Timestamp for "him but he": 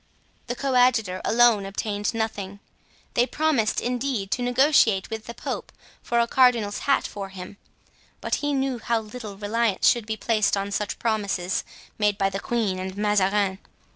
7.29-8.51